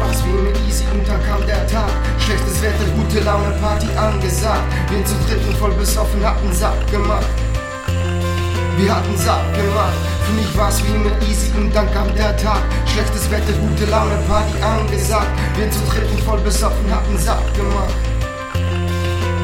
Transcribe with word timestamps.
Spaß 0.00 0.24
wie 0.24 0.48
mit 0.48 0.56
Easy 0.66 0.84
und 0.94 1.06
dann 1.06 1.22
kam 1.26 1.46
der 1.46 1.66
Tag. 1.66 1.90
Schlechtes 2.18 2.62
Wetter, 2.62 2.88
gute 2.96 3.20
Laune, 3.20 3.52
Party 3.60 3.86
angesagt. 3.98 4.64
Wir 4.88 5.04
zu 5.04 5.14
dritt 5.28 5.46
und 5.46 5.56
voll 5.58 5.72
besoffen 5.72 6.24
hatten 6.24 6.50
Sack 6.54 6.90
gemacht. 6.90 7.26
Wir 8.78 8.96
hatten 8.96 9.14
Sack 9.18 9.44
gemacht. 9.52 10.00
Für 10.24 10.32
mich 10.32 10.56
war's 10.56 10.82
wie 10.84 10.96
mit 10.96 11.12
Easy 11.28 11.52
und 11.54 11.76
dann 11.76 11.92
kam 11.92 12.08
der 12.14 12.34
Tag. 12.38 12.62
Schlechtes 12.86 13.30
Wetter, 13.30 13.52
gute 13.60 13.90
Laune, 13.90 14.16
Party 14.26 14.56
angesagt. 14.62 15.28
Wir 15.56 15.70
zu 15.70 15.80
dritt 15.90 16.10
und 16.10 16.22
voll 16.22 16.40
besoffen 16.40 16.88
hatten 16.88 17.18
Sack 17.18 17.44
gemacht. 17.52 17.94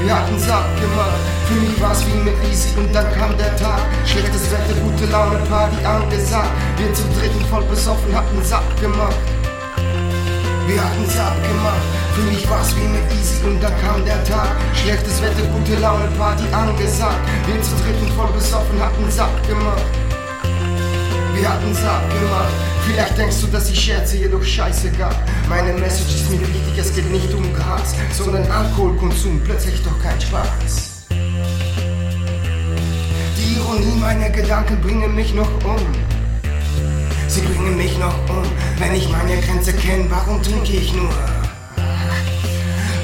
Wir 0.00 0.16
hatten 0.16 0.38
Sack 0.38 0.64
gemacht. 0.80 1.20
Für 1.48 1.60
mich 1.60 1.78
war's 1.82 2.00
wie 2.06 2.16
mit 2.24 2.34
Easy 2.50 2.70
und 2.78 2.94
dann 2.94 3.12
kam 3.12 3.36
der 3.36 3.54
Tag. 3.56 3.80
Schlechtes 4.06 4.50
Wetter, 4.50 4.80
gute 4.80 5.04
Laune, 5.12 5.36
Party 5.50 5.84
angesagt. 5.84 6.48
Wir 6.78 6.94
zu 6.94 7.02
dritt 7.12 7.34
und 7.36 7.46
voll 7.48 7.64
besoffen 7.64 8.16
hatten 8.16 8.42
Sack 8.42 8.64
gemacht. 8.80 9.16
Wir 10.66 10.82
hatten 10.82 11.06
Sack 11.06 11.36
gemacht. 11.42 11.82
Für 12.14 12.22
mich 12.22 12.48
war's 12.50 12.74
wie 12.74 12.80
immer 12.80 12.98
easy 13.12 13.44
und 13.46 13.62
dann 13.62 13.72
kam 13.80 14.04
der 14.04 14.22
Tag. 14.24 14.56
Schlechtes 14.74 15.22
Wetter, 15.22 15.46
gute 15.52 15.76
Laune, 15.80 16.08
Party 16.18 16.42
angesagt. 16.52 17.20
Wir 17.46 17.62
zu 17.62 17.70
dritten 17.76 18.12
voll 18.16 18.32
besoffen 18.32 18.80
hatten 18.80 19.10
Sack 19.10 19.46
gemacht. 19.46 19.84
Wir 21.34 21.48
hatten 21.48 21.72
Sack 21.72 22.08
gemacht. 22.10 22.52
Vielleicht 22.86 23.16
denkst 23.16 23.40
du, 23.42 23.46
dass 23.48 23.70
ich 23.70 23.78
scherze, 23.80 24.16
jedoch 24.16 24.42
scheißegal. 24.42 25.14
Meine 25.48 25.72
Message 25.74 26.14
ist 26.14 26.30
mir 26.30 26.40
wichtig, 26.40 26.78
es 26.78 26.94
geht 26.94 27.10
nicht 27.12 27.32
um 27.32 27.52
Gras, 27.54 27.94
sondern 28.12 28.50
Alkoholkonsum, 28.50 29.40
plötzlich 29.44 29.82
doch 29.82 29.98
kein 30.02 30.20
Spaß. 30.20 31.06
Die 33.36 33.56
Ironie 33.56 34.00
meiner 34.00 34.30
Gedanken 34.30 34.80
bringen 34.80 35.14
mich 35.14 35.34
noch 35.34 35.50
um. 35.64 36.05
Sie 37.28 37.40
bringen 37.40 37.76
mich 37.76 37.98
noch 37.98 38.14
um, 38.28 38.42
wenn 38.78 38.94
ich 38.94 39.08
meine 39.10 39.40
Grenze 39.40 39.72
kenne, 39.72 40.06
warum 40.08 40.42
trinke 40.42 40.72
ich 40.72 40.92
nur? 40.94 41.10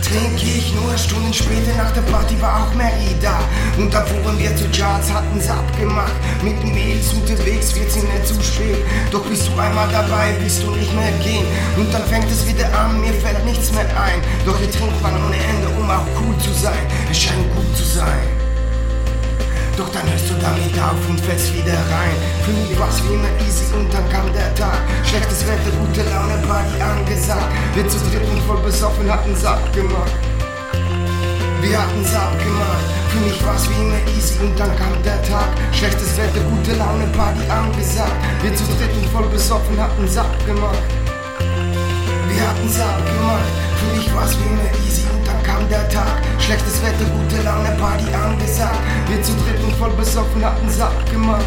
Trinke 0.03 0.45
ich 0.45 0.75
nur, 0.75 0.97
Stunden 0.97 1.33
später 1.33 1.75
nach 1.77 1.91
der 1.93 2.03
Party 2.03 2.41
war 2.41 2.63
auch 2.63 2.75
Mary 2.75 3.17
da. 3.21 3.41
Und 3.79 3.93
da 3.93 4.05
fuhren 4.05 4.39
wir 4.39 4.55
zu 4.57 4.65
Charts, 4.69 5.13
hatten's 5.13 5.49
abgemacht. 5.49 6.13
Mit 6.43 6.63
Mädels 6.63 7.13
unterwegs 7.15 7.75
wird's 7.75 7.97
ihnen 7.97 8.25
zu 8.25 8.35
spät. 8.43 8.77
Doch 9.11 9.25
bist 9.25 9.49
du 9.49 9.59
einmal 9.59 9.89
dabei, 9.91 10.35
willst 10.39 10.63
du 10.63 10.71
nicht 10.73 10.95
mehr 10.95 11.13
gehen. 11.25 11.47
Und 11.77 11.93
dann 11.93 12.05
fängt 12.05 12.31
es 12.31 12.47
wieder 12.47 12.67
an, 12.79 13.01
mir 13.01 13.15
fällt 13.15 13.45
nichts 13.45 13.73
mehr 13.73 13.89
ein. 13.99 14.21
Doch 14.45 14.59
hier 14.59 14.71
trinkt 14.71 15.03
man 15.03 15.15
ohne 15.25 15.37
Ende, 15.37 15.69
um 15.81 15.91
auch 15.91 16.07
cool 16.21 16.37
zu 16.39 16.53
sein. 16.53 16.87
Es 17.11 17.19
scheint 17.19 17.51
gut 17.57 17.77
zu 17.77 17.85
sein. 17.85 18.22
Du 20.53 20.59
damit 20.59 20.79
auf 20.85 21.09
und 21.09 21.21
fällst 21.21 21.55
wieder 21.55 21.73
rein. 21.73 22.17
Für 22.45 22.53
mich 22.53 22.79
war's 22.79 23.03
wie 23.05 23.15
immer 23.15 23.33
easy 23.47 23.65
und 23.73 23.89
dann 23.93 24.07
kam 24.11 24.31
der 24.35 24.55
Tag. 24.55 24.77
Schlechtes 25.03 25.47
Wetter, 25.49 25.73
gute 25.81 26.03
Laune, 26.11 26.37
Party 26.47 26.77
angesagt. 26.77 27.49
Wir 27.75 27.89
zu 27.89 27.97
dritt 28.11 28.29
und 28.29 28.43
voll 28.43 28.61
besoffen 28.61 29.11
hatten 29.11 29.35
Sack 29.35 29.73
gemacht. 29.73 30.13
Wir 31.63 31.81
hatten 31.81 32.05
Sack 32.05 32.37
gemacht. 32.39 32.85
Für 33.09 33.21
mich 33.21 33.41
war's 33.47 33.69
wie 33.71 33.81
immer 33.81 33.97
easy 34.17 34.35
und 34.45 34.59
dann 34.59 34.77
kam 34.77 34.93
der 35.03 35.23
Tag. 35.23 35.49
Schlechtes 35.73 36.17
Wetter, 36.19 36.45
gute 36.45 36.77
Laune, 36.77 37.07
Party 37.17 37.49
angesagt. 37.49 38.13
Wir 38.43 38.55
zu 38.55 38.65
dritt 38.77 38.93
und 38.93 39.09
voll 39.09 39.29
besoffen 39.33 39.81
hatten 39.81 40.07
Sack 40.07 40.37
gemacht. 40.45 40.85
Wir 42.29 42.49
hatten 42.49 42.69
Sack 42.69 43.01
gemacht. 43.07 43.49
Für 43.79 43.97
mich 43.97 44.15
war's 44.15 44.37
wie 44.37 44.47
immer 44.53 44.69
easy 44.85 45.03
und 45.13 45.27
dann 45.27 45.43
kam 45.43 45.69
der 45.69 45.89
Tag. 45.89 46.21
Schlechtes 46.39 46.83
Wetter, 46.83 47.09
gute 47.09 47.43
Laune, 47.43 47.71
Party 47.81 48.07
angesagt. 48.13 48.79
Wir 49.09 49.23
zu 49.23 49.33
dritt 49.33 49.62
und 49.73 49.79
voll 49.79 49.93
besoffen 49.93 50.45
hatten 50.45 50.69
Sack 50.69 51.11
gemacht. 51.11 51.45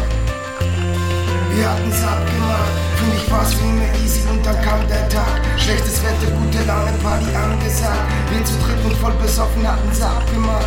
Wir 1.54 1.70
hatten 1.70 1.90
Sack 1.92 2.26
gemacht. 2.26 2.74
Für 2.96 3.06
mich 3.12 3.30
war's 3.30 3.52
wie 3.58 3.68
immer 3.68 3.88
easy 4.02 4.22
und 4.30 4.44
dann 4.44 4.60
kam 4.62 4.86
der 4.88 5.08
Tag. 5.08 5.40
Schlechtes 5.56 6.02
Wetter, 6.02 6.32
gute 6.32 6.64
Laune, 6.66 6.92
Party 7.02 7.26
angesagt. 7.34 8.06
Wir 8.30 8.44
zu 8.44 8.54
dritt 8.64 8.84
und 8.84 8.96
voll 8.96 9.14
besoffen 9.22 9.66
hatten 9.66 9.92
Sack 9.92 10.26
gemacht. 10.32 10.66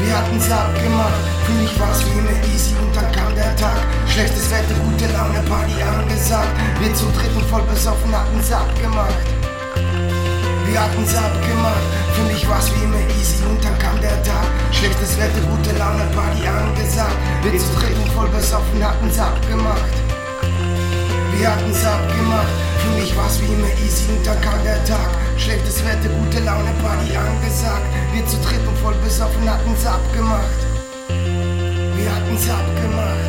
Wir 0.00 0.16
hatten 0.16 0.40
Sack 0.40 0.74
gemacht. 0.82 1.20
Für 1.44 1.52
mich 1.52 1.78
war's 1.80 2.04
wie 2.04 2.18
immer 2.18 2.36
easy 2.54 2.74
und 2.80 2.94
dann 2.94 3.10
kam 3.12 3.34
der 3.34 3.54
Tag. 3.56 3.82
Schlechtes 4.08 4.50
Wetter, 4.50 4.74
gute 4.84 5.06
Laune, 5.12 5.40
Party 5.48 5.76
angesagt. 5.82 6.52
Wir 6.80 6.94
zu 6.94 7.04
dritt 7.16 7.34
und 7.36 7.46
voll 7.46 7.62
besoffen 7.62 8.12
hatten 8.14 8.42
Sack 8.42 8.70
gemacht. 8.80 9.14
Wir 10.66 10.82
hatten's 10.82 11.14
abgemacht, 11.14 11.86
für 12.14 12.22
mich 12.30 12.46
war's 12.46 12.70
wie 12.74 12.84
immer 12.84 13.00
easy 13.18 13.42
und 13.48 13.64
dann. 13.64 13.77
Wetter, 15.18 15.42
gute 15.50 15.76
Laune, 15.76 16.06
Party 16.14 16.46
angesagt. 16.46 17.18
Wir 17.42 17.58
zu 17.58 17.66
dritt 17.74 17.96
voll 18.14 18.28
besoffen 18.28 18.82
hatten's 18.82 19.18
abgemacht. 19.18 19.96
Wir 21.36 21.50
hatten's 21.50 21.84
abgemacht, 21.84 22.54
für 22.78 23.00
mich 23.00 23.16
war's 23.16 23.40
wie 23.40 23.52
immer 23.52 23.72
easy 23.84 24.12
und 24.12 24.24
dann 24.24 24.40
kam 24.40 24.62
der 24.62 24.84
Tag. 24.84 25.10
Schlechtes 25.36 25.84
Wetter, 25.84 26.08
gute 26.08 26.38
Laune, 26.44 26.70
Party 26.82 27.16
angesagt. 27.16 27.86
Wir 28.12 28.24
zu 28.26 28.36
dritt 28.38 28.62
voll 28.80 28.94
besoffen 29.02 29.50
hatten's 29.50 29.84
abgemacht. 29.84 30.60
Wir 31.08 32.14
hatten's 32.14 32.48
abgemacht. 32.48 33.27